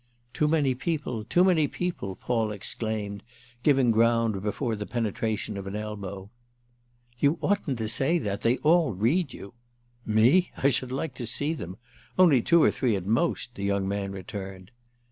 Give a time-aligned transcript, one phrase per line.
[0.33, 3.21] "Too many people—too many people!" Paul exclaimed,
[3.61, 6.31] giving ground before the penetration of an elbow.
[7.19, 8.41] "You oughtn't to say that.
[8.41, 9.53] They all read you."
[10.03, 10.49] "Me?
[10.57, 11.77] I should like to see them!
[12.17, 14.71] Only two or three at most," the young man returned.